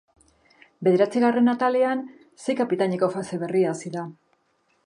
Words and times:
Bederatzigarren 0.87 1.51
atalean, 1.53 2.03
sei 2.47 2.57
kapitaineko 2.63 3.11
fase 3.19 3.43
berria 3.45 3.75
hasi 3.77 3.97
da. 3.99 4.09